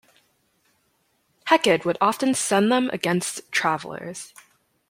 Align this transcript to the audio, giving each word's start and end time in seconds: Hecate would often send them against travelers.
Hecate 1.45 1.85
would 1.85 1.99
often 2.01 2.33
send 2.33 2.71
them 2.71 2.89
against 2.91 3.51
travelers. 3.51 4.33